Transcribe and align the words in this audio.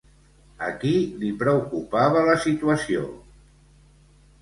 A 0.67 0.69
qui 0.83 0.93
li 1.25 1.29
preocupava 1.43 2.25
la 2.31 2.41
situació? 2.49 3.07